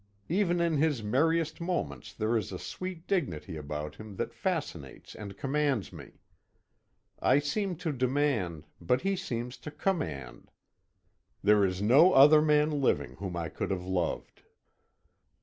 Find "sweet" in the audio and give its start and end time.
2.57-3.05